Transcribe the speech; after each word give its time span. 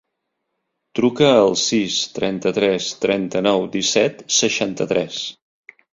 Truca 0.99 1.27
al 1.41 1.53
sis, 1.63 1.97
trenta-tres, 2.15 2.87
trenta-nou, 3.05 3.69
disset, 3.79 4.25
seixanta-tres. 4.39 5.21